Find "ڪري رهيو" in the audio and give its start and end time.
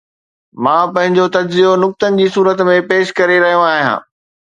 3.21-3.61